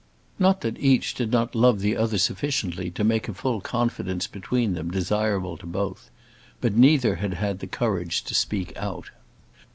Not 0.39 0.61
that 0.61 0.79
each 0.79 1.13
did 1.13 1.31
not 1.31 1.53
love 1.53 1.79
the 1.79 1.95
other 1.95 2.17
sufficiently 2.17 2.89
to 2.89 3.03
make 3.03 3.27
a 3.29 3.35
full 3.35 3.61
confidence 3.61 4.25
between 4.25 4.73
them 4.73 4.89
desirable 4.89 5.57
to 5.57 5.67
both; 5.67 6.09
but 6.59 6.73
neither 6.75 7.17
had 7.17 7.35
had 7.35 7.59
the 7.59 7.67
courage 7.67 8.23
to 8.23 8.33
speak 8.33 8.75
out. 8.77 9.11